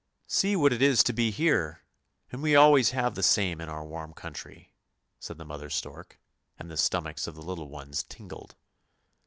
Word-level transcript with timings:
"See 0.25 0.55
what 0.55 0.73
it 0.73 0.81
is 0.81 1.03
to 1.03 1.13
be 1.13 1.29
here, 1.29 1.81
and 2.31 2.41
we 2.41 2.55
always 2.55 2.89
have 2.89 3.13
the 3.13 3.21
same 3.21 3.61
in 3.61 3.69
our 3.69 3.85
warm 3.85 4.15
country," 4.15 4.73
said 5.19 5.37
the 5.37 5.45
mother 5.45 5.69
stork, 5.69 6.19
and 6.57 6.71
the 6.71 6.75
stomachs 6.77 7.27
of 7.27 7.35
the 7.35 7.43
little 7.43 7.69
ones 7.69 8.01
tingled. 8.01 8.55